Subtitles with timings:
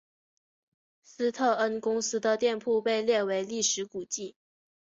[1.03, 4.35] 斯特恩公司的店铺被列为历史古迹。